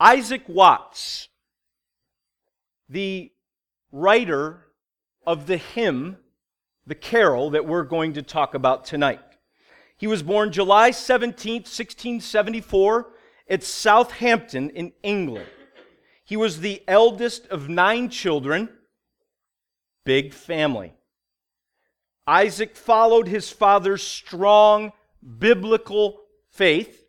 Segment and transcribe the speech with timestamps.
[0.00, 1.28] Isaac Watts,
[2.88, 3.30] the
[3.92, 4.66] writer
[5.26, 6.16] of the hymn,
[6.86, 9.20] the carol that we're going to talk about tonight.
[9.98, 13.12] He was born July 17th, 1674,
[13.50, 15.48] at Southampton in England.
[16.24, 18.70] He was the eldest of nine children,
[20.04, 20.94] big family.
[22.26, 24.92] Isaac followed his father's strong
[25.38, 26.20] biblical
[26.50, 27.04] faith.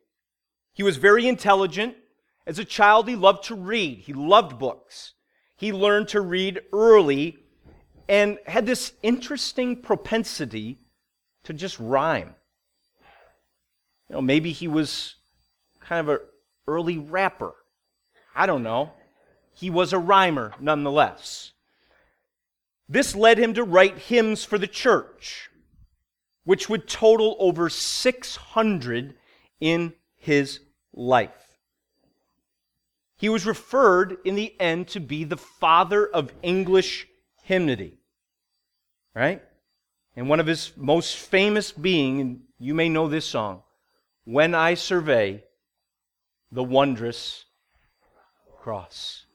[0.74, 1.96] He was very intelligent.
[2.52, 5.14] As a child, he loved to read, he loved books.
[5.56, 7.38] He learned to read early
[8.10, 10.78] and had this interesting propensity
[11.46, 12.36] to just rhyme.
[14.10, 15.16] You know, maybe he was
[15.80, 16.28] kind of an
[16.68, 17.54] early rapper.
[18.36, 18.92] I don't know.
[19.54, 21.54] He was a rhymer nonetheless.
[22.90, 25.50] This led him to write hymns for the church,
[26.44, 29.16] which would total over 600
[29.62, 30.60] in his
[30.92, 31.41] life.
[33.22, 37.08] He was referred in the end to be the father of English
[37.44, 38.00] hymnody.
[39.14, 39.44] Right?
[40.16, 43.62] And one of his most famous being, and you may know this song,
[44.24, 45.44] When I Survey
[46.52, 47.46] the Wondrous
[48.58, 49.28] Cross.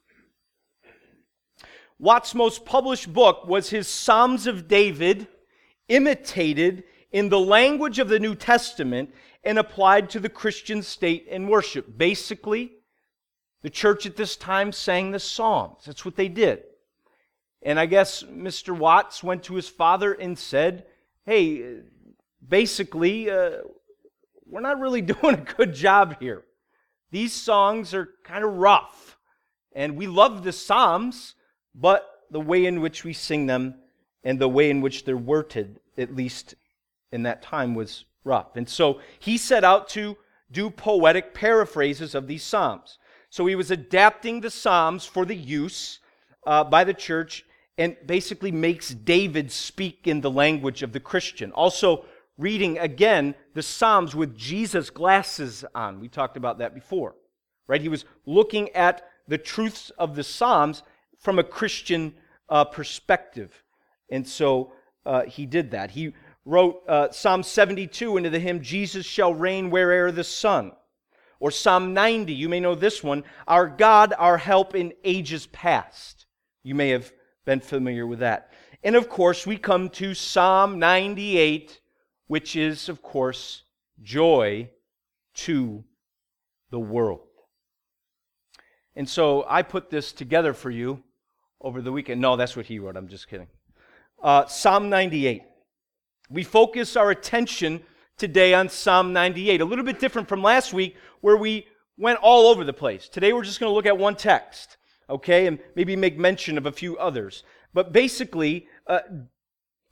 [2.00, 5.28] Watts' most published book was his Psalms of David,
[5.88, 11.48] imitated in the language of the New Testament and applied to the Christian state and
[11.48, 11.96] worship.
[11.96, 12.72] Basically,
[13.66, 15.82] the church at this time sang the Psalms.
[15.86, 16.62] That's what they did.
[17.62, 18.78] And I guess Mr.
[18.78, 20.86] Watts went to his father and said,
[21.24, 21.80] Hey,
[22.48, 23.62] basically, uh,
[24.48, 26.44] we're not really doing a good job here.
[27.10, 29.18] These songs are kind of rough.
[29.72, 31.34] And we love the Psalms,
[31.74, 33.74] but the way in which we sing them
[34.22, 36.54] and the way in which they're worded, at least
[37.10, 38.54] in that time, was rough.
[38.54, 40.16] And so he set out to
[40.52, 42.98] do poetic paraphrases of these Psalms.
[43.36, 45.98] So he was adapting the Psalms for the use
[46.46, 47.44] uh, by the church
[47.76, 51.52] and basically makes David speak in the language of the Christian.
[51.52, 52.06] Also,
[52.38, 56.00] reading again the Psalms with Jesus' glasses on.
[56.00, 57.14] We talked about that before,
[57.68, 57.82] right?
[57.82, 60.82] He was looking at the truths of the Psalms
[61.18, 62.14] from a Christian
[62.48, 63.62] uh, perspective.
[64.10, 64.72] And so
[65.04, 65.90] uh, he did that.
[65.90, 66.14] He
[66.46, 70.72] wrote uh, Psalm 72 into the hymn, Jesus shall reign where'er the sun.
[71.38, 76.26] Or Psalm 90, you may know this one, Our God, our help in ages past.
[76.62, 77.12] You may have
[77.44, 78.52] been familiar with that.
[78.82, 81.80] And of course, we come to Psalm 98,
[82.26, 83.62] which is, of course,
[84.02, 84.70] joy
[85.34, 85.84] to
[86.70, 87.20] the world.
[88.94, 91.02] And so I put this together for you
[91.60, 92.20] over the weekend.
[92.20, 92.96] No, that's what he wrote.
[92.96, 93.48] I'm just kidding.
[94.22, 95.42] Uh, Psalm 98.
[96.30, 97.82] We focus our attention
[98.16, 99.60] today on Psalm 98.
[99.60, 101.66] A little bit different from last week where we
[101.98, 103.08] went all over the place.
[103.08, 104.76] Today we're just going to look at one text,
[105.08, 107.42] okay, and maybe make mention of a few others.
[107.74, 109.00] But basically, uh,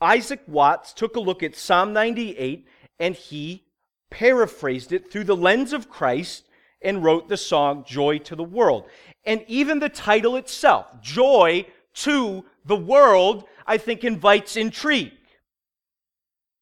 [0.01, 2.67] Isaac Watts took a look at Psalm 98
[2.99, 3.65] and he
[4.11, 6.45] paraphrased it through the lens of Christ
[6.81, 8.85] and wrote the song Joy to the World.
[9.25, 15.12] And even the title itself, Joy to the World, I think invites intrigue,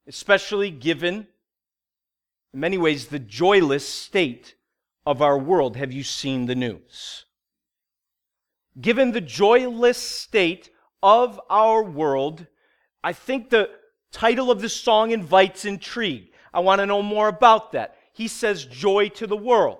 [0.06, 1.26] especially given,
[2.52, 4.54] in many ways, the joyless state
[5.06, 5.76] of our world.
[5.76, 7.24] Have you seen the news?
[8.80, 10.70] Given the joyless state
[11.02, 12.46] of our world,
[13.02, 13.70] I think the
[14.12, 16.30] title of this song invites intrigue.
[16.54, 17.96] I want to know more about that.
[18.12, 19.78] He says, Joy to the world.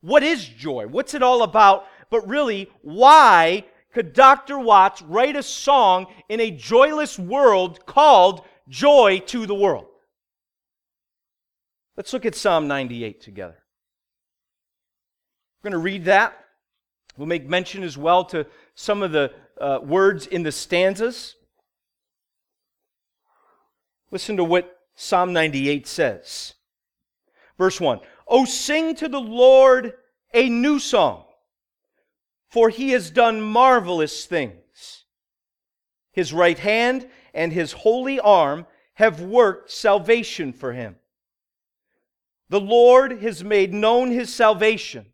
[0.00, 0.86] What is joy?
[0.86, 1.86] What's it all about?
[2.10, 4.58] But really, why could Dr.
[4.58, 9.86] Watts write a song in a joyless world called Joy to the World?
[11.96, 13.56] Let's look at Psalm 98 together.
[15.62, 16.36] We're going to read that.
[17.16, 21.36] We'll make mention as well to some of the uh, words in the stanzas.
[24.10, 26.54] Listen to what Psalm 98 says.
[27.56, 29.94] Verse 1 Oh, sing to the Lord
[30.32, 31.24] a new song,
[32.48, 35.04] for he has done marvelous things.
[36.10, 40.96] His right hand and his holy arm have worked salvation for him.
[42.48, 45.06] The Lord has made known his salvation.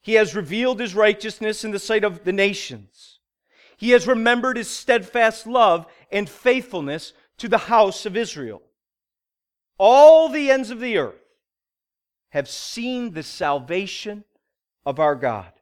[0.00, 3.18] He has revealed his righteousness in the sight of the nations.
[3.76, 8.62] He has remembered his steadfast love and faithfulness to the house of Israel.
[9.78, 11.14] All the ends of the earth
[12.30, 14.24] have seen the salvation
[14.86, 15.52] of our God.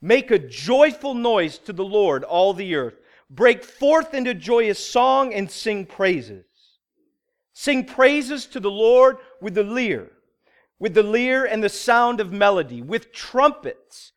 [0.00, 2.94] Make a joyful noise to the Lord, all the earth.
[3.30, 6.44] Break forth into joyous song and sing praises.
[7.52, 10.10] Sing praises to the Lord with the lyre,
[10.78, 14.12] with the lyre and the sound of melody, with trumpets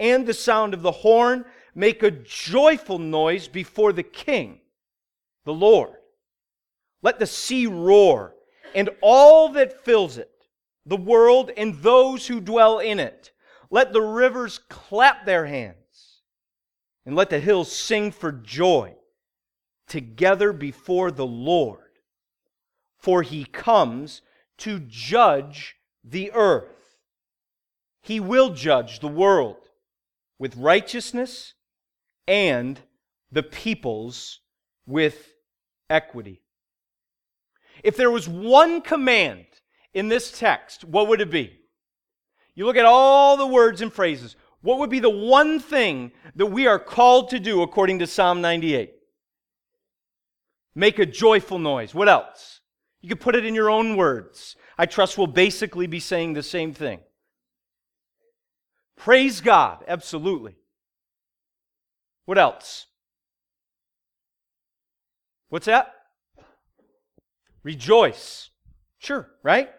[0.00, 1.44] and the sound of the horn.
[1.74, 4.60] Make a joyful noise before the King,
[5.44, 5.94] the Lord.
[7.02, 8.34] Let the sea roar,
[8.74, 10.30] and all that fills it,
[10.84, 13.30] the world and those who dwell in it.
[13.70, 16.22] Let the rivers clap their hands,
[17.04, 18.96] and let the hills sing for joy
[19.86, 21.87] together before the Lord.
[22.98, 24.22] For he comes
[24.58, 26.96] to judge the earth.
[28.02, 29.56] He will judge the world
[30.38, 31.54] with righteousness
[32.26, 32.80] and
[33.30, 34.40] the peoples
[34.86, 35.34] with
[35.90, 36.42] equity.
[37.84, 39.46] If there was one command
[39.94, 41.58] in this text, what would it be?
[42.54, 44.34] You look at all the words and phrases.
[44.60, 48.40] What would be the one thing that we are called to do according to Psalm
[48.40, 48.92] 98?
[50.74, 51.94] Make a joyful noise.
[51.94, 52.57] What else?
[53.00, 54.56] You could put it in your own words.
[54.76, 57.00] I trust we'll basically be saying the same thing.
[58.96, 59.84] Praise God.
[59.86, 60.56] Absolutely.
[62.24, 62.86] What else?
[65.48, 65.94] What's that?
[67.62, 68.50] Rejoice.
[68.98, 69.70] Sure, right?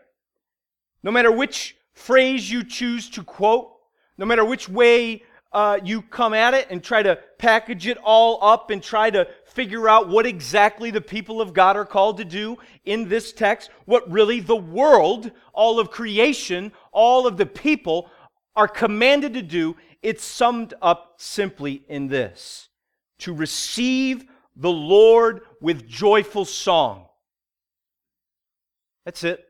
[1.04, 3.72] No matter which phrase you choose to quote,
[4.18, 8.44] no matter which way uh, you come at it and try to package it all
[8.44, 12.26] up and try to figure out what exactly the people of God are called to
[12.26, 18.10] do in this text, what really the world, all of creation, all of the people
[18.56, 22.70] are commanded to do, it's summed up simply in this
[23.20, 24.26] to receive
[24.56, 27.08] the Lord with joyful song.
[29.06, 29.46] That's it.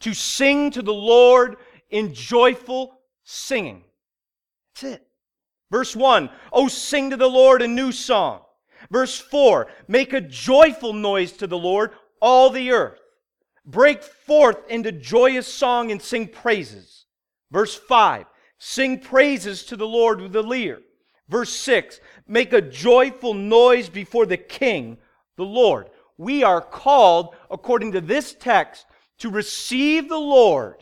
[0.00, 1.56] To sing to the Lord
[1.90, 3.84] in joyful singing.
[4.74, 5.06] That's it.
[5.74, 8.42] Verse 1 Oh, sing to the Lord a new song.
[8.92, 11.90] Verse 4 Make a joyful noise to the Lord,
[12.20, 13.00] all the earth.
[13.66, 17.06] Break forth into joyous song and sing praises.
[17.50, 18.26] Verse 5
[18.56, 20.78] Sing praises to the Lord with the lyre.
[21.28, 21.98] Verse 6
[22.28, 24.98] Make a joyful noise before the King,
[25.36, 25.90] the Lord.
[26.16, 28.86] We are called, according to this text,
[29.18, 30.76] to receive the Lord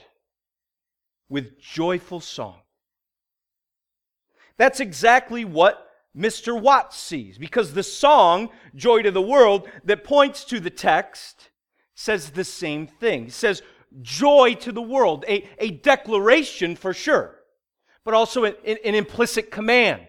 [1.31, 2.62] with joyful song.
[4.63, 6.57] That's exactly what Mr.
[6.57, 11.51] Watts sees, because the song, Joy to the World, that points to the text,
[11.97, 13.27] says the same thing.
[13.27, 13.63] It says,
[14.03, 17.41] Joy to the world, a, a declaration for sure,
[18.05, 20.07] but also an, an implicit command.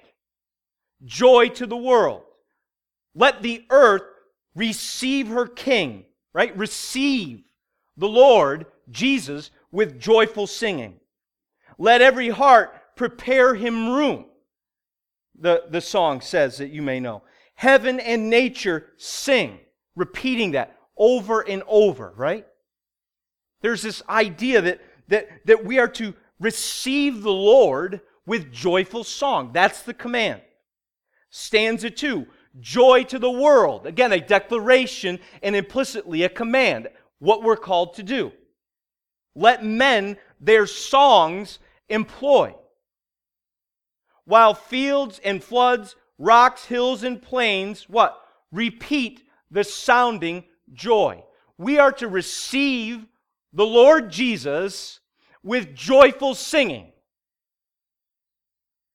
[1.04, 2.22] Joy to the world.
[3.16, 4.04] Let the earth
[4.54, 6.56] receive her king, right?
[6.56, 7.42] Receive
[7.98, 11.00] the Lord Jesus with joyful singing.
[11.80, 14.26] Let every heart prepare him room
[15.40, 17.24] the, the song says that you may know.
[17.56, 19.60] Heaven and nature sing,
[19.96, 22.46] repeating that over and over, right?
[23.62, 29.52] There's this idea that, that, that we are to receive the Lord with joyful song.
[29.54, 30.42] That's the command.
[31.30, 32.28] Stanza 2
[32.60, 33.88] Joy to the world.
[33.88, 36.88] Again, a declaration and implicitly a command.
[37.18, 38.32] What we're called to do.
[39.34, 41.58] Let men their songs
[41.90, 42.54] employ
[44.26, 48.20] while fields and floods, rocks, hills, and plains, what?
[48.52, 50.44] Repeat the sounding
[50.74, 51.24] joy.
[51.58, 53.06] We are to receive
[53.52, 55.00] the Lord Jesus
[55.44, 56.92] with joyful singing.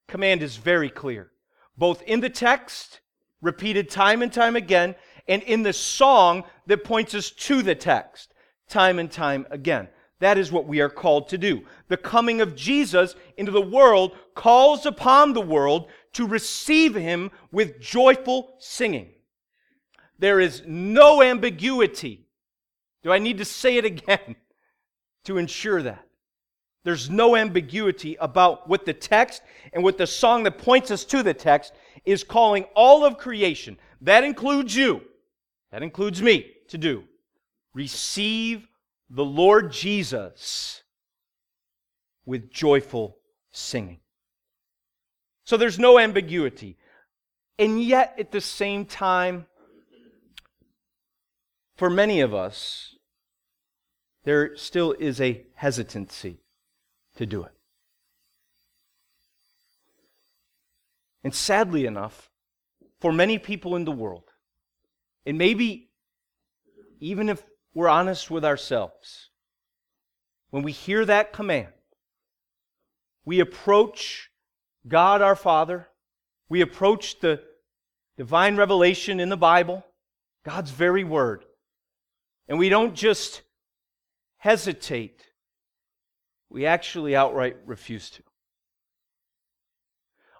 [0.08, 1.30] Command is very clear,
[1.76, 3.00] both in the text,
[3.42, 4.94] repeated time and time again,
[5.28, 8.32] and in the song that points us to the text,
[8.68, 9.88] time and time again.
[10.20, 11.64] That is what we are called to do.
[11.88, 17.80] The coming of Jesus into the world calls upon the world to receive him with
[17.80, 19.10] joyful singing.
[20.18, 22.26] There is no ambiguity.
[23.02, 24.36] Do I need to say it again
[25.24, 26.04] to ensure that?
[26.84, 31.22] There's no ambiguity about what the text and what the song that points us to
[31.22, 31.72] the text
[32.04, 33.78] is calling all of creation.
[34.00, 35.02] That includes you.
[35.70, 37.04] That includes me to do.
[37.74, 38.67] Receive
[39.10, 40.82] the Lord Jesus
[42.26, 43.18] with joyful
[43.50, 44.00] singing.
[45.44, 46.76] So there's no ambiguity.
[47.58, 49.46] And yet, at the same time,
[51.76, 52.96] for many of us,
[54.24, 56.42] there still is a hesitancy
[57.16, 57.52] to do it.
[61.24, 62.30] And sadly enough,
[63.00, 64.24] for many people in the world,
[65.24, 65.90] and maybe
[67.00, 67.42] even if
[67.74, 69.30] we're honest with ourselves,
[70.50, 71.72] when we hear that command,
[73.24, 74.30] we approach
[74.86, 75.86] God our Father,
[76.48, 77.42] we approach the
[78.16, 79.84] divine revelation in the Bible,
[80.44, 81.44] God's very word,
[82.48, 83.42] and we don't just
[84.38, 85.26] hesitate,
[86.48, 88.22] we actually outright refuse to.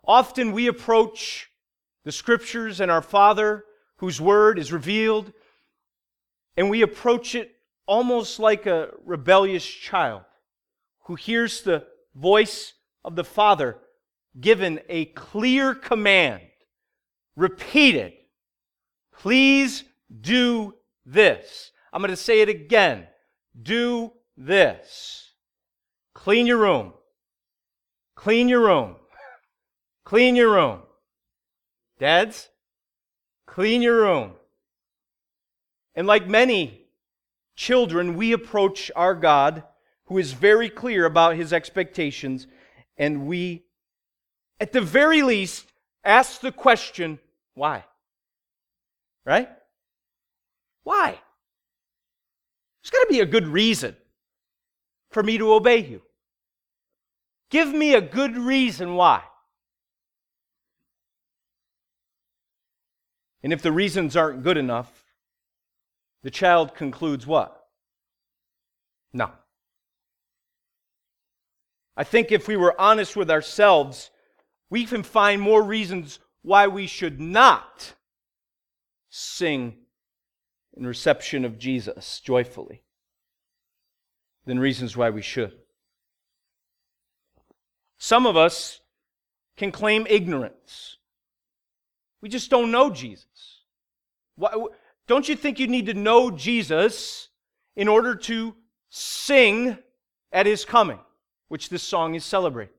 [0.04, 1.50] Often we approach
[2.04, 3.64] the scriptures and our Father,
[3.97, 5.32] whose word is revealed,
[6.59, 7.55] and we approach it
[7.87, 10.23] almost like a rebellious child
[11.05, 11.87] who hears the
[12.17, 12.73] voice
[13.05, 13.79] of the Father
[14.41, 16.43] given a clear command,
[17.37, 18.12] repeated.
[19.17, 19.85] Please
[20.21, 20.75] do
[21.07, 21.71] this.
[21.93, 23.07] I'm going to say it again.
[23.62, 25.31] Do this.
[26.12, 26.93] Clean your room.
[28.17, 28.97] Clean your room.
[30.05, 30.81] Clean your room.
[32.00, 32.49] Dads,
[33.47, 34.33] clean your room.
[35.99, 36.83] And like many
[37.57, 39.64] children, we approach our God,
[40.05, 42.47] who is very clear about his expectations,
[42.97, 43.64] and we,
[44.61, 45.67] at the very least,
[46.05, 47.19] ask the question
[47.55, 47.85] why?
[49.26, 49.49] Right?
[50.85, 51.19] Why?
[52.81, 53.97] There's got to be a good reason
[55.11, 56.02] for me to obey you.
[57.50, 59.25] Give me a good reason why.
[63.43, 64.98] And if the reasons aren't good enough,
[66.23, 67.67] the child concludes what?
[69.13, 69.31] No.
[71.97, 74.11] I think if we were honest with ourselves,
[74.71, 77.95] we can find more reasons why we should not
[79.09, 79.75] sing
[80.77, 82.83] in reception of Jesus joyfully
[84.45, 85.53] than reasons why we should.
[87.99, 88.81] Some of us
[89.57, 90.99] can claim ignorance.
[92.21, 93.63] We just don't know Jesus.
[95.09, 97.31] Don't you think you need to know Jesus
[97.75, 98.55] in order to
[98.91, 99.79] sing
[100.33, 100.99] at his coming,
[101.49, 102.75] which this song is celebrating?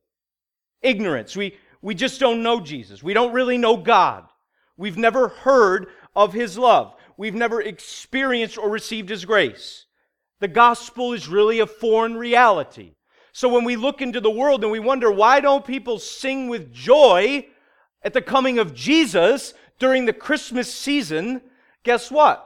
[0.84, 1.36] Ignorance.
[1.36, 3.02] We, we just don't know Jesus.
[3.02, 4.26] We don't really know God.
[4.78, 6.94] We've never heard of his love.
[7.18, 9.88] We've never experienced or received his grace.
[10.40, 12.94] The gospel is really a foreign reality.
[13.34, 16.72] So when we look into the world and we wonder why don't people sing with
[16.72, 17.48] joy
[18.04, 21.42] at the coming of Jesus during the Christmas season,
[21.84, 22.46] guess what?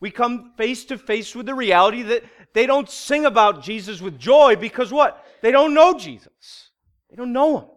[0.00, 4.18] We come face to face with the reality that they don't sing about Jesus with
[4.18, 5.24] joy because what?
[5.42, 6.70] They don't know Jesus.
[7.10, 7.68] They don't know him.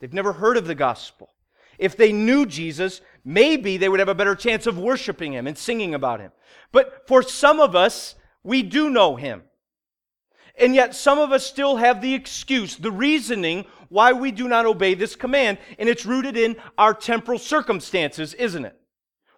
[0.00, 1.30] They've never heard of the gospel.
[1.78, 5.56] If they knew Jesus, maybe they would have a better chance of worshiping him and
[5.56, 6.32] singing about him.
[6.72, 9.42] But for some of us, we do know him.
[10.56, 14.66] And yet, some of us still have the excuse, the reasoning why we do not
[14.66, 18.76] obey this command, and it's rooted in our temporal circumstances, isn't it?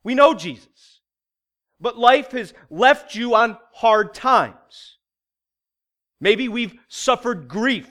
[0.06, 1.00] We know Jesus,
[1.80, 4.98] but life has left you on hard times.
[6.20, 7.90] Maybe we've suffered grief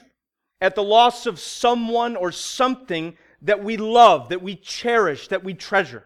[0.62, 5.56] at the loss of someone or something that we love, that we cherish, that we
[5.56, 6.06] treasure.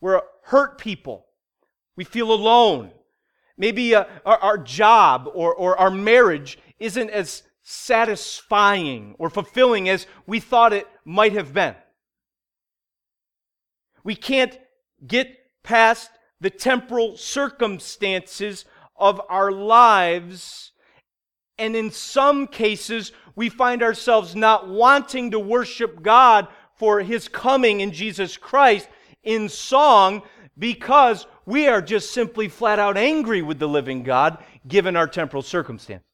[0.00, 1.26] We're hurt people.
[1.96, 2.92] We feel alone.
[3.58, 10.06] Maybe uh, our, our job or, or our marriage isn't as satisfying or fulfilling as
[10.28, 11.74] we thought it might have been.
[14.04, 14.56] We can't
[15.06, 18.64] get past the temporal circumstances
[18.96, 20.72] of our lives.
[21.58, 27.80] And in some cases, we find ourselves not wanting to worship God for his coming
[27.80, 28.88] in Jesus Christ
[29.22, 30.22] in song
[30.58, 35.42] because we are just simply flat out angry with the living God given our temporal
[35.42, 36.06] circumstances.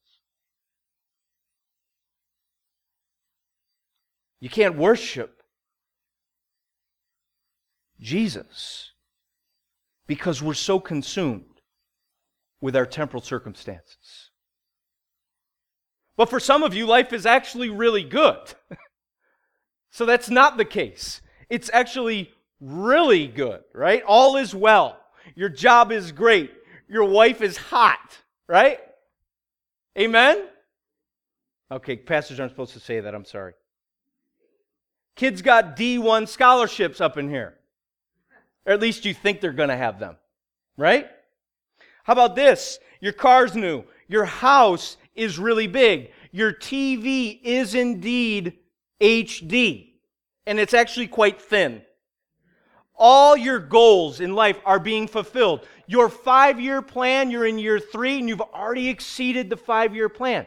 [4.40, 5.35] You can't worship
[8.00, 8.92] Jesus
[10.06, 11.44] because we're so consumed
[12.60, 14.30] with our temporal circumstances.
[16.16, 18.38] But for some of you, life is actually really good.
[19.90, 21.20] so that's not the case.
[21.50, 24.02] It's actually really good, right?
[24.06, 24.98] All is well.
[25.34, 26.52] Your job is great.
[26.88, 28.78] Your wife is hot, right?
[29.98, 30.46] Amen?
[31.70, 33.14] Okay, pastors aren't supposed to say that.
[33.14, 33.54] I'm sorry.
[35.16, 37.54] Kids got D1 scholarships up in here.
[38.66, 40.16] Or at least you think they're going to have them,
[40.76, 41.08] right?
[42.04, 42.78] How about this?
[43.00, 43.84] Your car's new.
[44.08, 46.10] Your house is really big.
[46.32, 48.58] Your TV is indeed
[49.00, 49.92] HD,
[50.46, 51.82] and it's actually quite thin.
[52.98, 55.66] All your goals in life are being fulfilled.
[55.86, 60.08] Your five year plan, you're in year three, and you've already exceeded the five year
[60.08, 60.46] plan.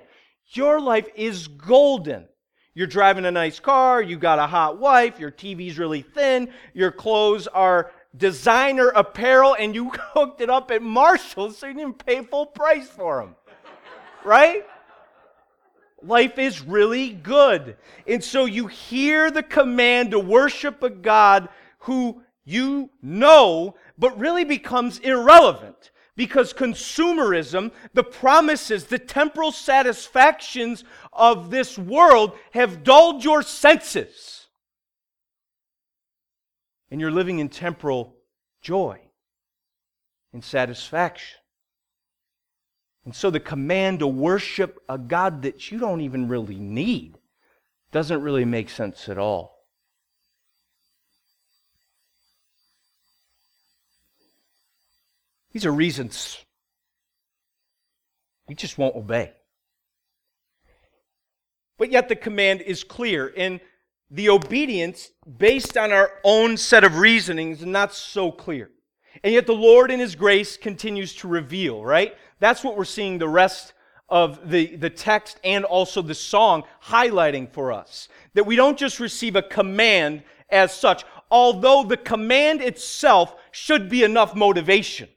[0.53, 2.27] Your life is golden.
[2.73, 6.91] You're driving a nice car, you got a hot wife, your TV's really thin, your
[6.91, 12.21] clothes are designer apparel, and you hooked it up at Marshalls so you didn't pay
[12.23, 13.35] full price for them
[14.23, 14.65] right?
[16.01, 17.77] Life is really good.
[18.07, 21.49] And so you hear the command to worship a God
[21.79, 30.83] who you know, but really becomes irrelevant because consumerism, the promises, the temporal satisfactions
[31.13, 34.38] of this world have dulled your senses.
[36.91, 38.15] And you're living in temporal
[38.62, 39.00] joy
[40.34, 41.39] and satisfaction.
[43.05, 47.17] And so the command to worship a God that you don't even really need
[47.91, 49.58] doesn't really make sense at all.
[55.51, 56.38] These are reasons
[58.48, 59.31] we just won't obey.
[61.77, 63.62] But yet the command is clear, and
[64.11, 68.71] the obedience based on our own set of reasonings is not so clear.
[69.23, 72.15] And yet the Lord in His grace continues to reveal, right?
[72.39, 73.73] That's what we're seeing the rest
[74.07, 78.07] of the, the text and also the song highlighting for us.
[78.33, 84.03] That we don't just receive a command as such, although the command itself should be
[84.03, 85.09] enough motivation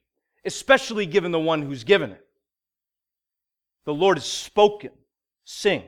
[0.45, 2.25] especially given the one who's given it.
[3.85, 4.91] The Lord has spoken.
[5.45, 5.83] Sing.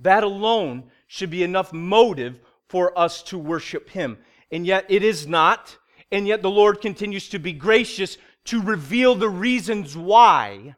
[0.00, 2.38] That alone should be enough motive
[2.68, 4.16] for us to worship Him.
[4.52, 5.76] And yet it is not.
[6.12, 10.76] And yet the Lord continues to be gracious to reveal the reasons why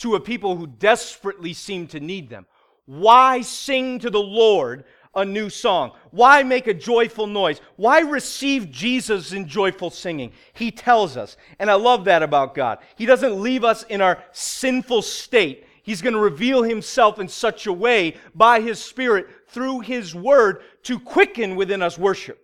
[0.00, 2.44] to a people who desperately seem to need them.
[2.84, 5.92] Why sing to the Lord a new song?
[6.10, 7.58] Why make a joyful noise?
[7.76, 10.32] Why receive Jesus in joyful singing?
[10.52, 11.38] He tells us.
[11.58, 12.80] And I love that about God.
[12.96, 15.64] He doesn't leave us in our sinful state.
[15.82, 20.62] He's going to reveal himself in such a way by his Spirit through his word
[20.84, 22.38] to quicken within us worship.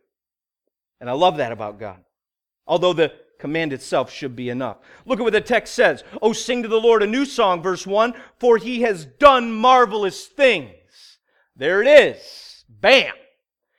[1.00, 2.02] And I love that about God.
[2.66, 4.78] Although the command itself should be enough.
[5.06, 6.02] Look at what the text says.
[6.20, 10.26] Oh, sing to the Lord a new song, verse 1 For he has done marvelous
[10.26, 10.74] things.
[11.56, 12.64] There it is.
[12.68, 13.14] Bam!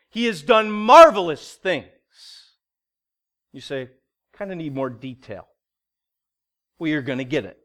[0.09, 1.85] He has done marvelous things.
[3.51, 3.89] You say,
[4.33, 5.47] kind of need more detail.
[6.77, 7.58] Well, you're going to get it.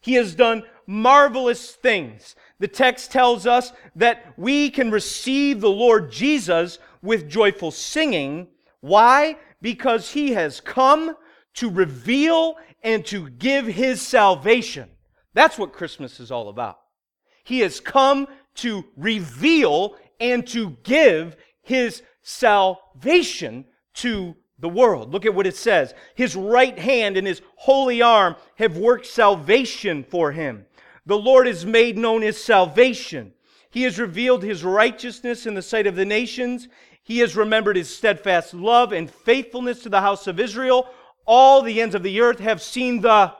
[0.00, 2.34] He has done marvelous things.
[2.58, 8.48] The text tells us that we can receive the Lord Jesus with joyful singing.
[8.80, 9.36] Why?
[9.62, 11.16] Because he has come
[11.54, 14.88] to reveal and to give his salvation.
[15.34, 16.80] That's what Christmas is all about.
[17.44, 25.12] He has come to reveal and to give his salvation to the world.
[25.12, 25.94] Look at what it says.
[26.14, 30.66] His right hand and his holy arm have worked salvation for him.
[31.06, 33.32] The Lord has made known his salvation.
[33.70, 36.68] He has revealed his righteousness in the sight of the nations.
[37.02, 40.88] He has remembered his steadfast love and faithfulness to the house of Israel.
[41.26, 43.32] All the ends of the earth have seen the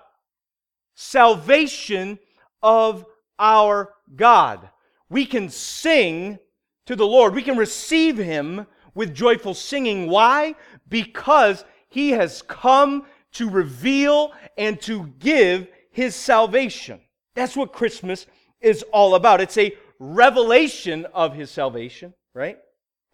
[0.94, 2.18] salvation
[2.62, 3.04] of
[3.38, 4.70] our God.
[5.08, 6.38] We can sing
[6.86, 7.34] to the Lord.
[7.34, 10.08] We can receive Him with joyful singing.
[10.08, 10.54] Why?
[10.90, 17.00] Because He has come to reveal and to give His salvation.
[17.34, 18.26] That's what Christmas
[18.60, 19.40] is all about.
[19.40, 22.58] It's a revelation of His salvation, right?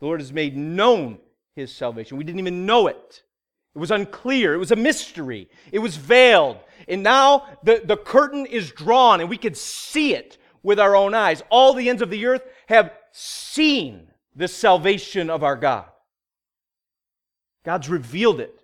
[0.00, 1.18] The Lord has made known
[1.54, 2.16] His salvation.
[2.16, 3.22] We didn't even know it.
[3.74, 4.54] It was unclear.
[4.54, 5.50] It was a mystery.
[5.70, 6.56] It was veiled.
[6.88, 11.14] And now the, the curtain is drawn and we can see it with our own
[11.14, 11.42] eyes.
[11.50, 15.86] All the ends of the earth have seen the salvation of our God.
[17.66, 18.58] God's revealed it,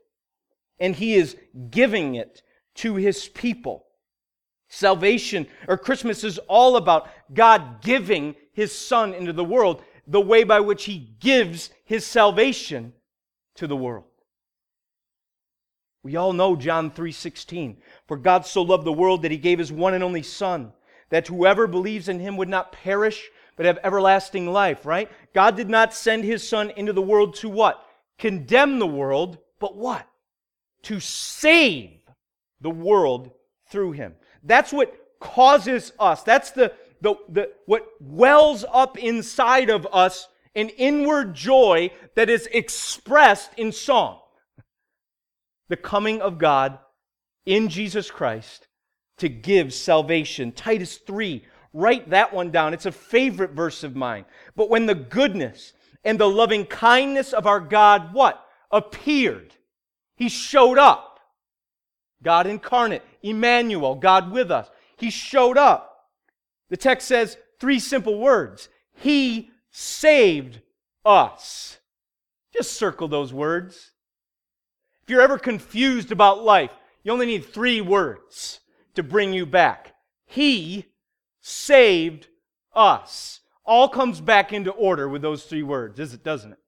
[0.79, 1.37] and He is
[1.71, 2.43] giving it
[2.77, 3.85] to His people.
[4.69, 10.45] Salvation or Christmas is all about God giving His Son into the world, the way
[10.45, 12.95] by which He gives His salvation
[13.57, 14.05] to the world.
[16.05, 17.79] We all know John 3:16.
[18.07, 20.73] For God so loved the world that he gave his one and only son
[21.11, 25.11] that whoever believes in him would not perish but have everlasting life, right?
[25.35, 27.85] God did not send his son into the world to what?
[28.23, 30.07] Condemn the world, but what?
[30.85, 31.91] To save
[32.61, 33.33] the world
[33.69, 34.15] through him.
[34.45, 36.23] That's what causes us.
[36.23, 42.49] That's the, the, the what wells up inside of us an inward joy that is
[42.53, 44.21] expressed in song.
[45.69, 46.79] The coming of God
[47.45, 48.69] in Jesus Christ
[49.19, 50.53] to give salvation.
[50.53, 52.73] Titus 3 Write that one down.
[52.73, 54.27] It's a favorite verse of mine.
[54.55, 55.73] But when the goodness
[56.05, 58.45] and the loving kindness of our God, what?
[58.71, 59.55] Appeared.
[60.17, 61.21] He showed up.
[62.23, 64.69] God incarnate, Emmanuel, God with us.
[64.97, 66.09] He showed up.
[66.71, 68.69] The text says three simple words.
[68.95, 70.61] He saved
[71.05, 71.79] us.
[72.53, 73.93] Just circle those words.
[75.03, 76.71] If you're ever confused about life,
[77.03, 78.61] you only need three words
[78.95, 79.95] to bring you back.
[80.27, 80.87] He
[81.41, 82.29] saved
[82.75, 83.41] us.
[83.65, 86.59] All comes back into order with those three words, is it, doesn't it?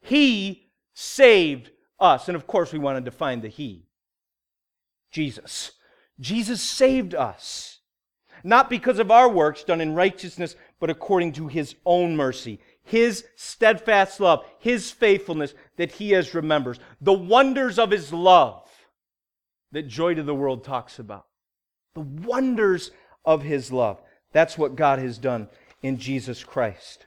[0.00, 2.28] He saved us.
[2.28, 3.86] And of course, we want to define the He.
[5.10, 5.72] Jesus.
[6.18, 7.80] Jesus saved us.
[8.44, 13.24] Not because of our works done in righteousness, but according to his own mercy, his
[13.34, 18.68] steadfast love, his faithfulness that he has remembers, the wonders of his love
[19.72, 21.26] that Joy to the World talks about.
[21.94, 22.92] The wonders
[23.24, 24.00] of his love.
[24.32, 25.48] That's what God has done
[25.86, 27.06] in Jesus Christ.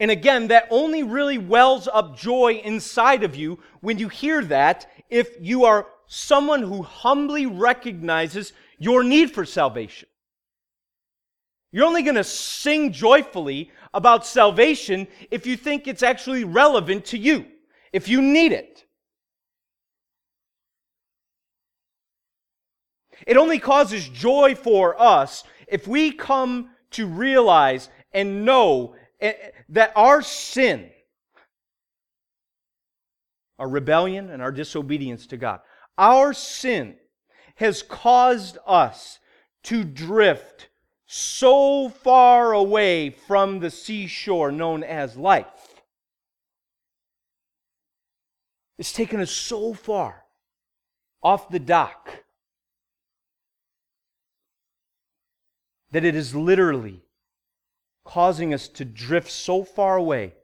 [0.00, 4.86] And again, that only really wells up joy inside of you when you hear that
[5.10, 10.08] if you are someone who humbly recognizes your need for salvation.
[11.72, 17.18] You're only going to sing joyfully about salvation if you think it's actually relevant to
[17.18, 17.44] you,
[17.92, 18.84] if you need it.
[23.26, 29.32] It only causes joy for us if we come to realize and know eh,
[29.68, 30.90] that our sin,
[33.58, 35.60] our rebellion, and our disobedience to God,
[35.96, 36.96] our sin
[37.56, 39.18] has caused us
[39.64, 40.68] to drift
[41.06, 45.82] so far away from the seashore known as life.
[48.78, 50.24] It's taken us so far
[51.22, 52.22] off the dock
[55.90, 57.02] that it is literally
[58.04, 60.34] causing us to drift so far away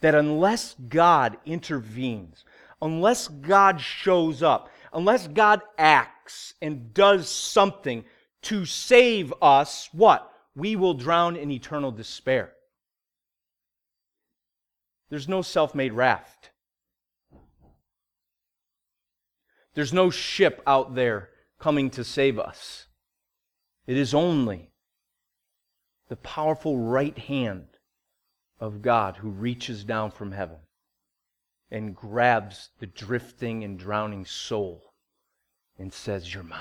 [0.00, 2.44] that unless God intervenes,
[2.80, 8.04] unless God shows up, unless God acts and does something
[8.42, 10.30] to save us, what?
[10.54, 12.52] We will drown in eternal despair.
[15.10, 16.50] There's no self made raft.
[19.74, 22.87] There's no ship out there coming to save us.
[23.88, 24.70] It is only
[26.10, 27.66] the powerful right hand
[28.60, 30.58] of God who reaches down from heaven
[31.70, 34.92] and grabs the drifting and drowning soul
[35.78, 36.60] and says, You're mine.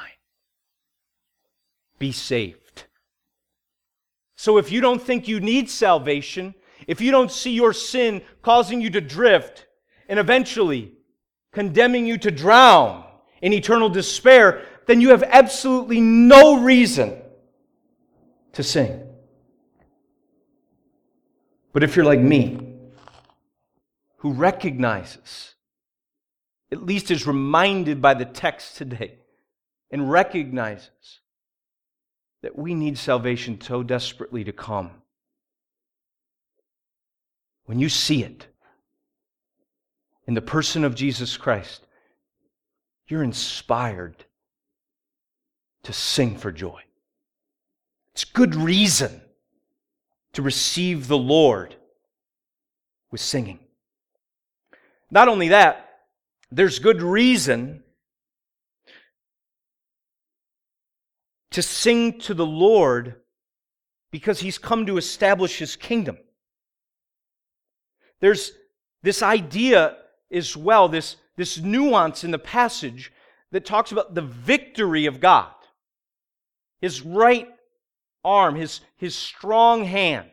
[2.00, 2.86] Be saved.
[4.38, 6.56] So if you don't think you need salvation,
[6.88, 9.68] if you don't see your sin causing you to drift
[10.08, 10.94] and eventually
[11.52, 13.04] condemning you to drown
[13.42, 17.21] in eternal despair, then you have absolutely no reason
[18.54, 19.04] to sing.
[21.73, 22.58] But if you're like me,
[24.17, 25.54] who recognizes,
[26.71, 29.19] at least is reminded by the text today,
[29.91, 31.19] and recognizes
[32.41, 34.91] that we need salvation so desperately to come,
[37.65, 38.47] when you see it
[40.26, 41.86] in the person of Jesus Christ,
[43.08, 44.26] you're inspired
[45.88, 46.82] to sing for joy.
[48.12, 49.21] It's good reason
[50.34, 51.78] to receive the Lord
[53.10, 53.60] with singing.
[55.10, 56.02] Not only that,
[56.52, 57.84] there's good reason
[61.52, 63.21] to sing to the Lord
[64.12, 66.17] because he's come to establish his kingdom.
[68.19, 68.52] There's
[69.04, 69.95] this idea
[70.34, 73.13] as well, this, this nuance in the passage
[73.52, 75.54] that talks about the victory of God.
[76.82, 77.48] His right
[78.24, 80.30] arm, his, his strong hand,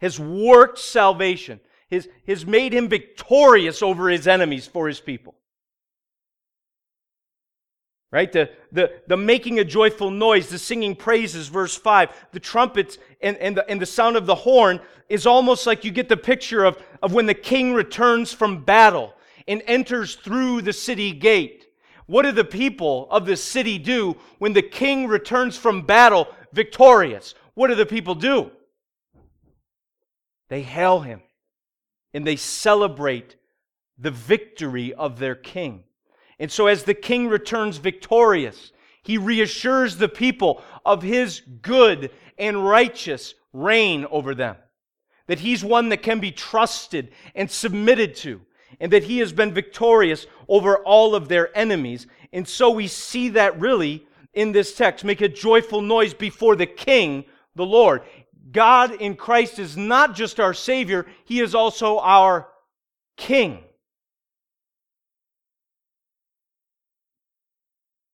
[0.00, 5.34] has worked salvation, has, has made him victorious over his enemies for his people.
[8.12, 8.30] Right?
[8.30, 13.36] The, the, the making a joyful noise, the singing praises, verse 5, the trumpets and,
[13.38, 16.64] and, the, and the sound of the horn is almost like you get the picture
[16.64, 19.14] of, of when the king returns from battle
[19.48, 21.65] and enters through the city gate.
[22.06, 27.34] What do the people of the city do when the king returns from battle victorious?
[27.54, 28.52] What do the people do?
[30.48, 31.22] They hail him
[32.14, 33.36] and they celebrate
[33.98, 35.84] the victory of their king.
[36.38, 42.66] And so, as the king returns victorious, he reassures the people of his good and
[42.66, 44.56] righteous reign over them.
[45.26, 48.42] That he's one that can be trusted and submitted to
[48.80, 52.06] and that he has been victorious over all of their enemies.
[52.32, 55.04] And so we see that really in this text.
[55.04, 57.24] Make a joyful noise before the King,
[57.54, 58.02] the Lord.
[58.52, 62.48] God in Christ is not just our Savior, He is also our
[63.16, 63.64] King.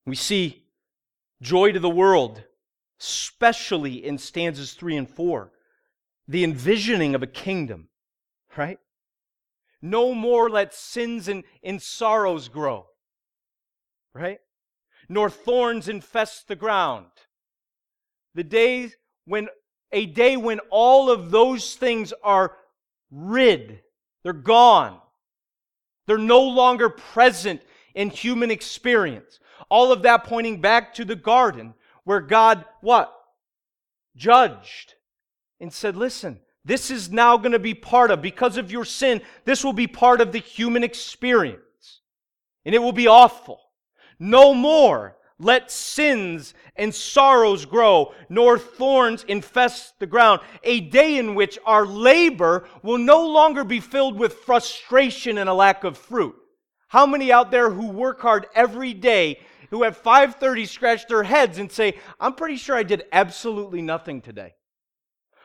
[0.07, 0.65] We see
[1.43, 2.43] joy to the world,
[3.01, 5.53] especially in stanzas 3 and 4.
[6.29, 7.89] The envisioning of a kingdom,
[8.57, 8.79] right?
[9.83, 12.87] No more let sins and, and sorrows grow.
[14.15, 14.39] Right?
[15.09, 17.07] Nor thorns infest the ground.
[18.35, 19.49] The days when
[19.91, 22.57] a day when all of those things are
[23.11, 23.81] rid,
[24.23, 24.99] they're gone.
[26.07, 27.61] They're no longer present
[27.95, 29.39] in human experience.
[29.69, 33.13] All of that pointing back to the garden where God, what?
[34.17, 34.95] Judged
[35.61, 39.21] and said, listen, this is now going to be part of, because of your sin,
[39.45, 42.01] this will be part of the human experience.
[42.65, 43.61] And it will be awful.
[44.19, 50.41] No more let sins and sorrows grow, nor thorns infest the ground.
[50.63, 55.55] A day in which our labor will no longer be filled with frustration and a
[55.55, 56.37] lack of fruit.
[56.87, 61.59] How many out there who work hard every day, who at 5:30 scratch their heads
[61.59, 64.55] and say, "I'm pretty sure I did absolutely nothing today."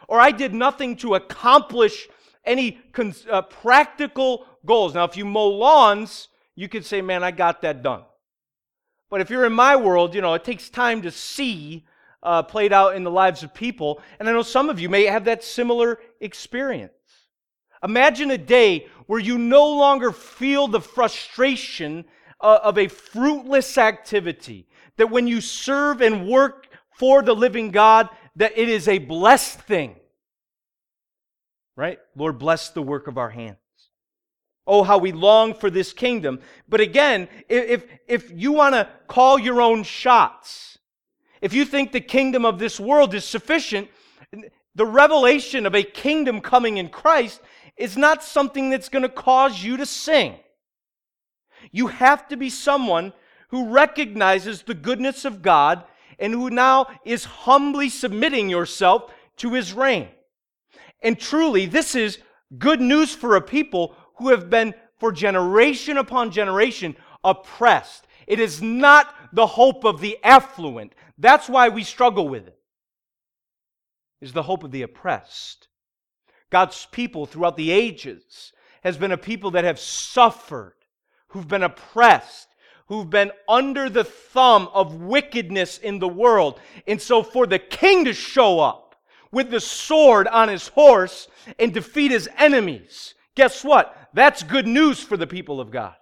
[0.07, 2.07] Or I did nothing to accomplish
[2.45, 2.79] any
[3.29, 4.93] uh, practical goals.
[4.93, 8.03] Now, if you mow lawns, you could say, "Man, I got that done."
[9.09, 11.85] But if you're in my world, you know, it takes time to see
[12.23, 14.01] uh, played out in the lives of people.
[14.19, 16.91] And I know some of you may have that similar experience.
[17.83, 22.05] Imagine a day where you no longer feel the frustration
[22.41, 24.67] uh, of a fruitless activity.
[24.97, 26.67] That when you serve and work
[26.97, 29.95] for the living God, that it is a blessed thing.
[31.75, 31.99] Right?
[32.15, 33.57] Lord, bless the work of our hands.
[34.65, 36.39] Oh, how we long for this kingdom.
[36.67, 40.77] But again, if, if you want to call your own shots,
[41.41, 43.89] if you think the kingdom of this world is sufficient,
[44.75, 47.41] the revelation of a kingdom coming in Christ
[47.77, 50.35] is not something that's going to cause you to sing.
[51.71, 53.13] You have to be someone
[53.49, 55.83] who recognizes the goodness of God
[56.19, 60.09] and who now is humbly submitting yourself to his reign.
[61.01, 62.19] And truly, this is
[62.57, 68.07] good news for a people who have been for generation upon generation oppressed.
[68.25, 70.93] It is not the hope of the affluent.
[71.17, 72.57] That's why we struggle with it.
[74.21, 75.67] Is the hope of the oppressed.
[76.49, 78.51] God's people throughout the ages
[78.83, 80.75] has been a people that have suffered,
[81.29, 82.46] who've been oppressed,
[82.87, 86.59] who've been under the thumb of wickedness in the world.
[86.87, 88.95] And so for the king to show up
[89.31, 91.27] with the sword on his horse
[91.59, 93.95] and defeat his enemies, guess what?
[94.13, 95.95] That's good news for the people of God.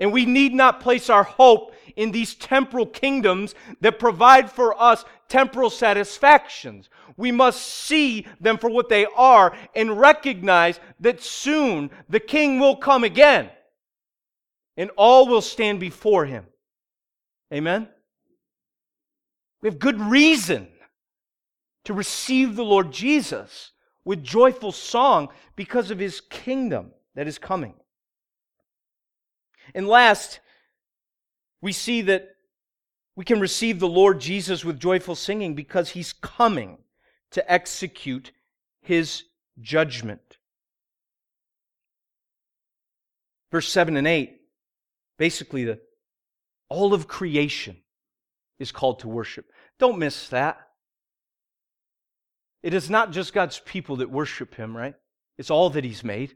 [0.00, 5.04] And we need not place our hope in these temporal kingdoms that provide for us
[5.28, 6.90] temporal satisfactions.
[7.16, 12.76] We must see them for what they are and recognize that soon the king will
[12.76, 13.48] come again
[14.76, 16.46] and all will stand before him.
[17.52, 17.88] Amen?
[19.62, 20.68] We have good reason
[21.84, 23.72] to receive the Lord Jesus
[24.04, 27.74] with joyful song because of his kingdom that is coming.
[29.74, 30.40] And last,
[31.62, 32.28] we see that
[33.16, 36.78] we can receive the Lord Jesus with joyful singing because he's coming
[37.30, 38.32] to execute
[38.80, 39.24] his
[39.60, 40.38] judgment.
[43.50, 44.40] Verse 7 and 8,
[45.18, 45.80] basically, the,
[46.68, 47.76] all of creation
[48.58, 49.46] is called to worship.
[49.78, 50.58] Don't miss that.
[52.62, 54.94] It is not just God's people that worship him, right?
[55.36, 56.34] It's all that he's made.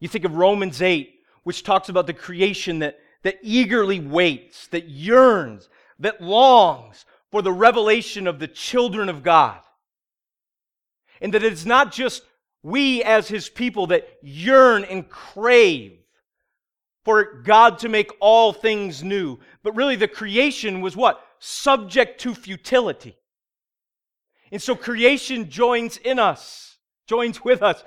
[0.00, 4.88] You think of Romans 8, which talks about the creation that, that eagerly waits, that
[4.88, 9.60] yearns, that longs for the revelation of the children of God.
[11.20, 12.22] And that it's not just
[12.62, 16.03] we as his people that yearn and crave
[17.04, 21.20] for God to make all things new, but really the creation was what?
[21.38, 23.16] Subject to futility.
[24.50, 27.84] And so creation joins in us, joins with us.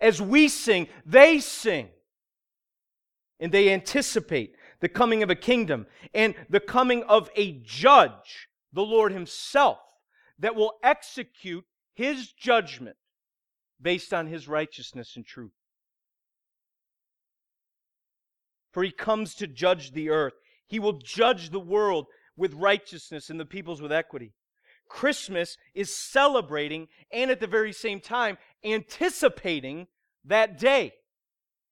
[0.00, 1.88] As we sing, they sing.
[3.40, 8.82] And they anticipate the coming of a kingdom and the coming of a judge, the
[8.82, 9.78] Lord Himself,
[10.38, 11.64] that will execute
[11.94, 12.96] His judgment
[13.80, 15.52] based on His righteousness and truth.
[18.74, 20.34] For He comes to judge the earth.
[20.66, 22.06] He will judge the world
[22.36, 24.34] with righteousness and the peoples with equity.
[24.88, 29.86] Christmas is celebrating and at the very same time anticipating
[30.24, 30.92] that day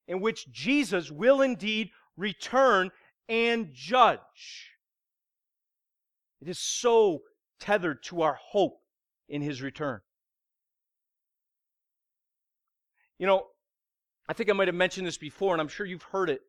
[0.07, 2.91] in which Jesus will indeed return
[3.29, 4.71] and judge.
[6.41, 7.23] It is so
[7.59, 8.81] tethered to our hope
[9.29, 10.01] in his return.
[13.19, 13.47] You know,
[14.29, 16.41] I think I might have mentioned this before, and I'm sure you've heard it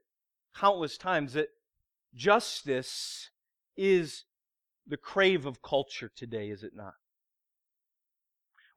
[0.56, 1.50] countless times that
[2.14, 3.30] justice
[3.76, 4.26] is
[4.88, 6.94] the crave of culture today, is it not?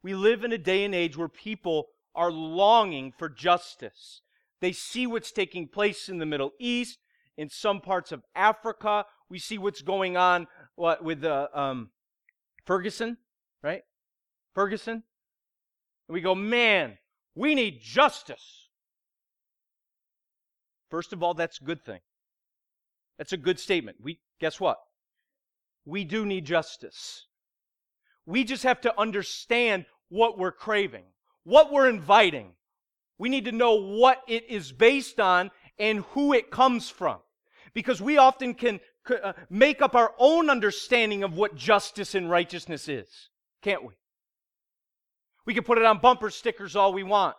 [0.03, 4.21] We live in a day and age where people are longing for justice.
[4.61, 6.99] They see what's taking place in the Middle East,
[7.37, 9.05] in some parts of Africa.
[9.29, 11.91] We see what's going on what, with uh, um,
[12.65, 13.19] Ferguson,
[13.63, 13.83] right?
[14.55, 15.03] Ferguson.
[16.09, 16.99] And we go, man,
[17.35, 18.66] we need justice.
[20.91, 22.01] First of all, that's a good thing.
[23.19, 23.99] That's a good statement.
[24.01, 24.79] We guess what?
[25.85, 27.27] We do need justice.
[28.27, 31.05] We just have to understand what we're craving,
[31.45, 32.53] what we're inviting.
[33.19, 37.19] We need to know what it is based on and who it comes from.
[37.73, 42.89] Because we often can uh, make up our own understanding of what justice and righteousness
[42.89, 43.31] is,
[43.63, 43.95] can't we?
[45.45, 47.37] We can put it on bumper stickers all we want.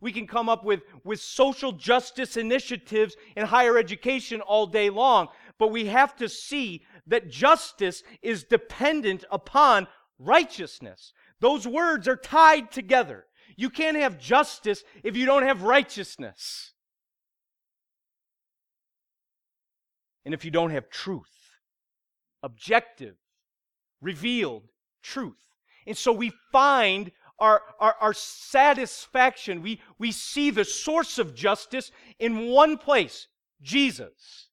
[0.00, 5.28] We can come up with, with social justice initiatives in higher education all day long,
[5.58, 9.86] but we have to see that justice is dependent upon
[10.18, 11.12] righteousness.
[11.40, 13.26] Those words are tied together.
[13.56, 16.72] You can't have justice if you don't have righteousness.
[20.24, 21.30] And if you don't have truth,
[22.42, 23.14] objective,
[24.00, 24.64] revealed
[25.02, 25.54] truth.
[25.86, 29.62] And so we find our, our, our satisfaction.
[29.62, 33.28] We, we see the source of justice in one place
[33.62, 34.48] Jesus.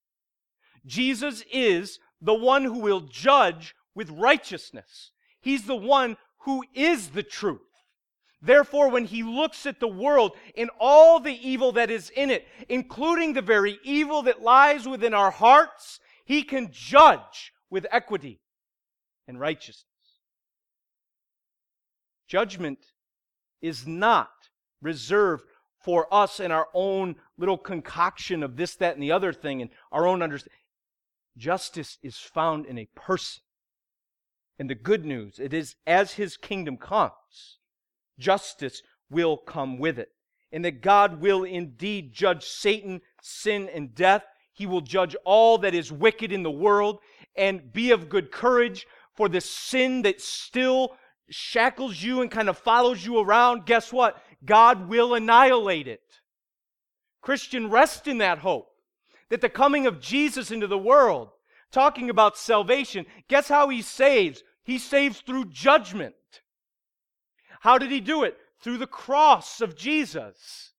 [0.86, 5.12] Jesus is the one who will judge with righteousness.
[5.41, 7.62] He's the one who is the truth.
[8.41, 12.46] Therefore, when he looks at the world and all the evil that is in it,
[12.67, 18.41] including the very evil that lies within our hearts, he can judge with equity
[19.28, 19.86] and righteousness.
[22.34, 22.80] Judgment
[23.62, 24.32] is not
[24.82, 25.43] reserved
[25.80, 29.69] for us and our own little concoction of this, that, and the other thing and
[29.91, 30.58] our own understanding.
[31.38, 33.43] Justice is found in a person.
[34.58, 37.60] And the good news, it is as his kingdom comes,
[38.17, 40.10] justice will come with it.
[40.52, 44.24] And that God will indeed judge Satan, sin, and death.
[44.52, 46.98] He will judge all that is wicked in the world
[47.36, 50.98] and be of good courage for the sin that still
[51.34, 54.22] shackles you and kind of follows you around, guess what?
[54.46, 56.02] God will annihilate it.
[57.22, 58.67] Christian, rest in that hope
[59.30, 61.30] that the coming of Jesus into the world,
[61.72, 64.43] talking about salvation, guess how he saves?
[64.63, 66.15] He saves through judgment.
[67.62, 68.38] How did he do it?
[68.62, 70.74] Through the cross of Jesus.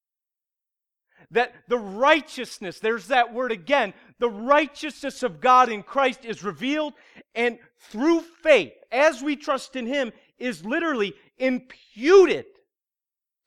[1.30, 6.92] That the righteousness, there's that word again, the righteousness of God in Christ is revealed,
[7.34, 7.58] and
[7.90, 12.46] through faith, as we trust in him, is literally imputed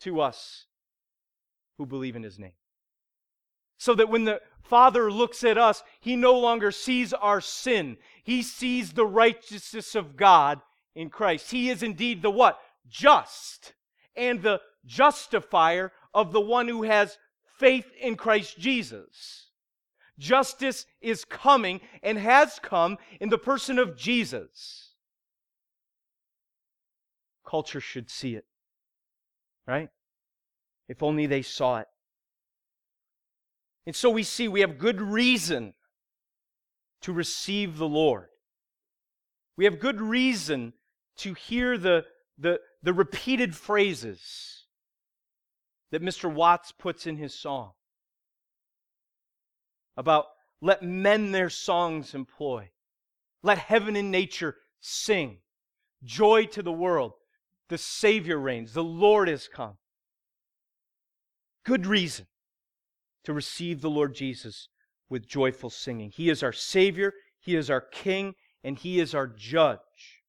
[0.01, 0.65] to us
[1.77, 2.53] who believe in his name.
[3.77, 7.97] So that when the Father looks at us, he no longer sees our sin.
[8.23, 10.61] He sees the righteousness of God
[10.95, 11.51] in Christ.
[11.51, 12.59] He is indeed the what?
[12.87, 13.73] Just
[14.15, 17.17] and the justifier of the one who has
[17.59, 19.49] faith in Christ Jesus.
[20.17, 24.86] Justice is coming and has come in the person of Jesus
[27.47, 28.45] culture should see it.
[29.67, 29.89] Right?
[30.87, 31.87] If only they saw it.
[33.85, 35.73] And so we see we have good reason
[37.01, 38.27] to receive the Lord.
[39.55, 40.73] We have good reason
[41.17, 42.05] to hear the,
[42.37, 44.65] the, the repeated phrases
[45.91, 46.31] that Mr.
[46.31, 47.71] Watts puts in his song
[49.95, 50.25] about
[50.61, 52.69] let men their songs employ,
[53.41, 55.37] let heaven and nature sing,
[56.03, 57.13] joy to the world.
[57.69, 58.73] The Savior reigns.
[58.73, 59.77] The Lord has come.
[61.65, 62.27] Good reason
[63.25, 64.69] to receive the Lord Jesus
[65.09, 66.11] with joyful singing.
[66.11, 70.23] He is our Savior, He is our King, and He is our Judge.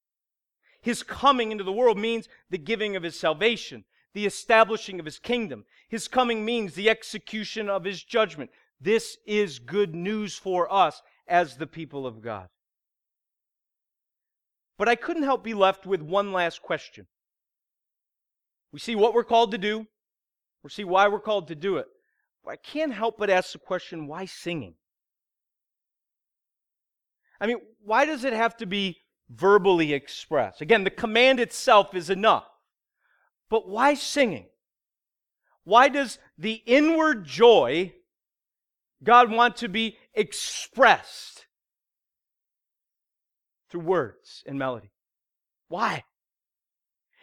[0.81, 5.19] His coming into the world means the giving of His salvation, the establishing of His
[5.19, 5.65] kingdom.
[5.89, 8.51] His coming means the execution of His judgment.
[8.81, 12.49] This is good news for us as the people of God.
[14.77, 17.07] But I couldn't help be left with one last question.
[18.73, 19.87] We see what we're called to do.
[20.63, 21.87] We see why we're called to do it.
[22.45, 24.75] But I can't help but ask the question why singing?
[27.41, 28.99] I mean, why does it have to be
[29.31, 30.61] verbally expressed?
[30.61, 32.47] Again, the command itself is enough.
[33.49, 34.47] But why singing?
[35.65, 37.95] Why does the inward joy
[39.03, 41.47] God want to be expressed
[43.71, 44.91] through words and melody?
[45.69, 46.05] Why?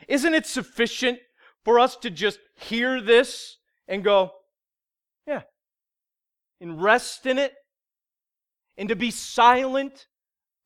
[0.07, 1.19] Isn't it sufficient
[1.65, 3.57] for us to just hear this
[3.87, 4.31] and go,
[5.27, 5.41] yeah,
[6.61, 7.53] and rest in it
[8.77, 10.07] and to be silent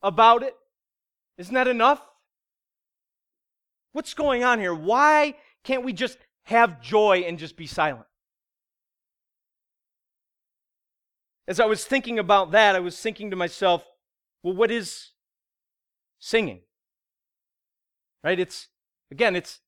[0.04, 0.54] about it?
[1.38, 2.02] Isn't that enough?
[3.94, 4.76] What's going on here?
[4.76, 8.06] Why can't we just have joy and just be silent?
[11.48, 13.84] As I was thinking about that, I was thinking to myself,
[14.44, 15.12] well, what is
[16.20, 16.62] singing?
[18.24, 18.40] Right?
[18.40, 18.68] It's,
[19.10, 19.62] again, it's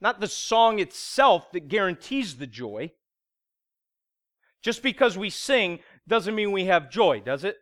[0.00, 2.92] not the song itself that guarantees the joy.
[4.62, 7.56] Just because we sing doesn't mean we have joy, does it?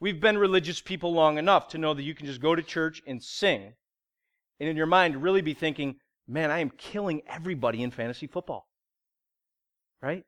[0.00, 3.02] We've been religious people long enough to know that you can just go to church
[3.06, 3.72] and sing,
[4.60, 5.96] and in your mind really be thinking,
[6.28, 8.68] man, I am killing everybody in fantasy football.
[10.02, 10.24] Right?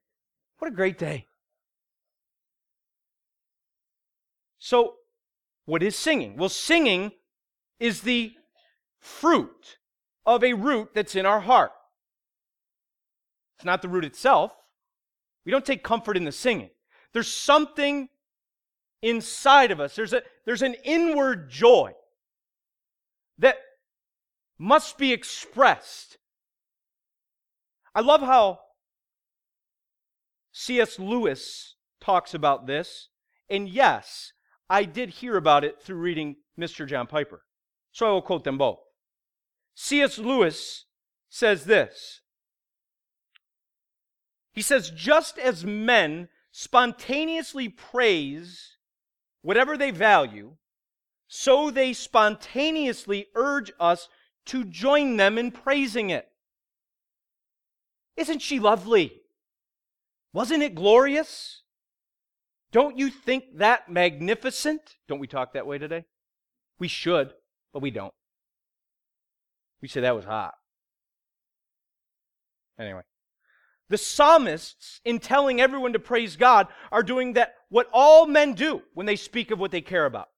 [0.59, 1.27] What a great day.
[4.59, 4.95] So,
[5.67, 6.37] what is singing?
[6.37, 7.13] Well, singing
[7.79, 8.33] is the
[8.99, 9.78] fruit
[10.29, 11.73] of a root that's in our heart.
[13.57, 14.55] It's not the root itself.
[15.47, 16.69] We don't take comfort in the singing.
[17.15, 18.11] There's something
[19.01, 19.97] inside of us.
[19.97, 21.95] There's, a, there's an inward joy
[23.39, 23.57] that
[24.59, 26.19] must be expressed.
[27.95, 28.61] I love how
[30.53, 30.99] C.S.
[30.99, 33.09] Lewis talks about this.
[33.49, 34.33] And yes,
[34.69, 36.87] I did hear about it through reading Mr.
[36.87, 37.41] John Piper.
[37.93, 38.81] So I will quote them both.
[39.81, 40.19] C.S.
[40.19, 40.87] Lewis
[41.29, 42.21] says this
[44.53, 48.77] He says, just as men spontaneously praise
[49.43, 50.57] whatever they value,
[51.29, 54.09] so they spontaneously urge us
[54.47, 56.29] to join them in praising it.
[58.17, 59.23] Isn't she lovely?
[60.33, 61.63] Wasn't it glorious?
[62.73, 64.97] Don't you think that magnificent?
[65.07, 66.05] Don't we talk that way today?
[66.81, 67.33] We should,
[67.73, 68.13] but we don't.
[69.81, 70.55] We say that was hot.
[72.79, 73.03] Anyway.
[73.91, 78.83] The psalmists, in telling everyone to praise God, are doing that what all men do
[78.95, 80.29] when they speak of what they care about.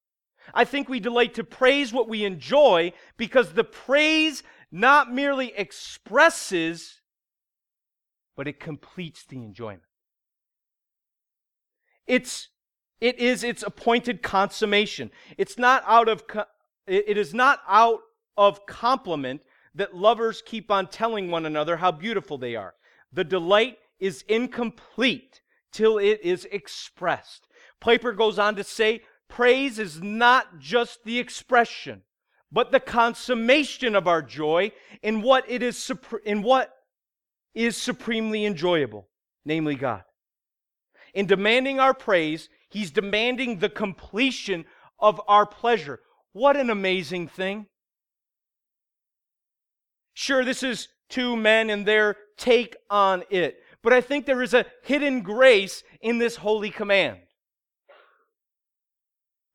[0.54, 7.00] I think we delight to praise what we enjoy because the praise not merely expresses,
[8.36, 9.82] but it completes the enjoyment.
[12.06, 12.48] It's
[13.00, 15.10] it is its appointed consummation.
[15.38, 16.24] It's not out of
[16.86, 18.00] it is not out
[18.36, 19.42] of compliment
[19.74, 22.74] that lovers keep on telling one another how beautiful they are.
[23.12, 25.40] The delight is incomplete
[25.72, 27.46] till it is expressed.
[27.80, 32.02] Piper goes on to say, praise is not just the expression,
[32.50, 34.72] but the consummation of our joy
[35.02, 35.90] in what it is
[36.24, 36.74] in what
[37.54, 39.08] is supremely enjoyable,
[39.44, 40.02] namely God.
[41.14, 44.64] In demanding our praise, he's demanding the completion
[44.98, 46.00] of our pleasure.
[46.32, 47.66] What an amazing thing.
[50.20, 53.56] Sure, this is two men and their take on it.
[53.82, 57.20] But I think there is a hidden grace in this holy command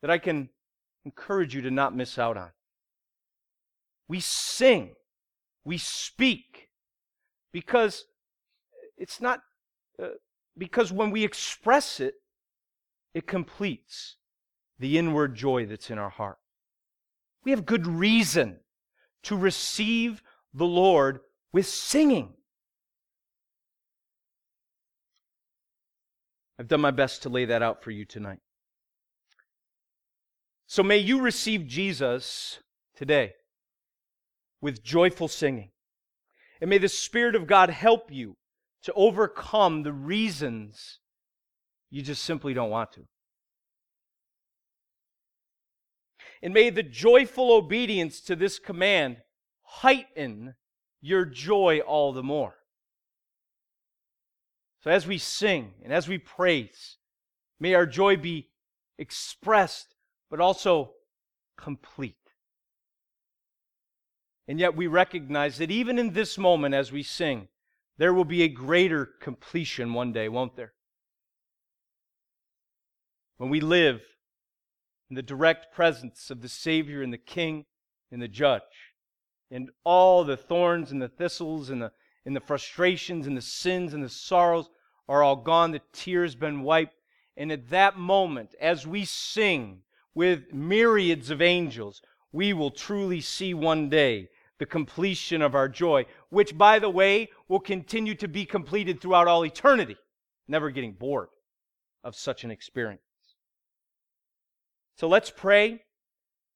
[0.01, 0.49] that I can
[1.05, 2.49] encourage you to not miss out on.
[4.07, 4.95] We sing,
[5.63, 6.70] we speak,
[7.53, 8.05] because
[8.97, 9.41] it's not,
[10.01, 10.18] uh,
[10.57, 12.16] because when we express it,
[13.13, 14.16] it completes
[14.80, 16.39] the inward joy that's in our heart.
[17.43, 18.61] We have good reason
[19.22, 20.24] to receive
[20.56, 21.20] the Lord
[21.51, 22.34] with singing.
[26.58, 28.39] I've done my best to lay that out for you tonight.
[30.68, 32.60] So may you receive Jesus
[32.95, 33.34] today
[34.62, 35.72] with joyful singing.
[36.62, 38.38] And may the Spirit of God help you
[38.84, 40.99] to overcome the reasons
[41.91, 43.01] you just simply don't want to.
[46.41, 49.18] And may the joyful obedience to this command
[49.82, 50.55] heighten
[51.01, 52.55] your joy all the more.
[54.84, 56.97] So as we sing and as we praise,
[57.59, 58.49] may our joy be
[58.97, 59.95] expressed,
[60.30, 60.91] but also
[61.57, 62.15] complete.
[64.47, 67.47] And yet we recognize that even in this moment as we sing,
[67.97, 70.73] there will be a greater completion one day, won't there?
[73.38, 74.01] When we live
[75.09, 77.65] in the direct presence of the Savior and the King
[78.11, 78.95] and the Judge,
[79.52, 81.91] and all the thorns and the thistles and the,
[82.26, 84.70] and the frustrations and the sins and the sorrows
[85.08, 86.96] are all gone, the tears been wiped.
[87.38, 89.82] And at that moment, as we sing
[90.14, 96.06] with myriads of angels, we will truly see one day the completion of our joy,
[96.30, 99.98] which, by the way, will continue to be completed throughout all eternity,
[100.48, 101.30] never getting bored
[102.04, 103.02] of such an experience.
[104.98, 105.84] So let's pray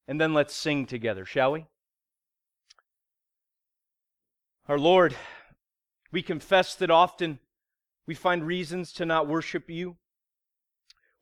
[0.08, 1.66] and then let's sing together, shall we?
[4.70, 5.16] Our Lord,
[6.12, 7.40] we confess that often
[8.06, 9.98] we find reasons to not worship you.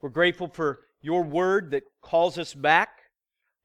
[0.01, 2.89] We're grateful for your word that calls us back.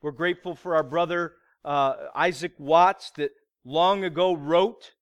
[0.01, 1.33] We're grateful for our brother
[1.65, 3.33] uh, Isaac Watts that
[3.65, 4.93] long ago wrote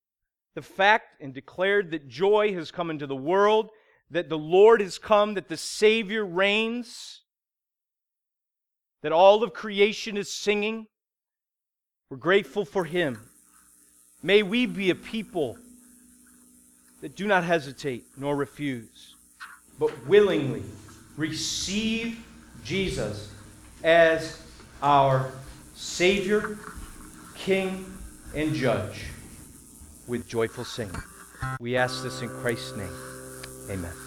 [0.55, 3.69] the fact and declared that joy has come into the world,
[4.09, 7.21] that the Lord has come, that the Savior reigns,
[9.03, 10.87] that all of creation is singing.
[12.09, 13.27] We're grateful for him.
[14.23, 15.57] May we be a people
[17.01, 19.15] that do not hesitate nor refuse,
[19.79, 20.63] but willingly
[21.17, 22.23] receive
[22.63, 23.31] Jesus
[23.83, 24.41] as
[24.83, 25.31] our
[25.75, 26.57] Savior,
[27.35, 27.85] King,
[28.35, 29.05] and Judge
[30.07, 31.01] with joyful singing.
[31.59, 32.93] We ask this in Christ's name.
[33.69, 33.93] Amen.